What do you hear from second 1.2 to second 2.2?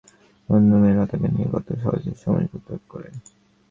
নিয়ে কত সহজে